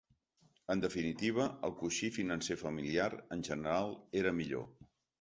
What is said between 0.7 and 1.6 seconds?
En definitiva,